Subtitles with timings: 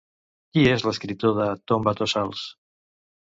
[0.55, 2.43] Qui és l'escriptor de Tombatossals?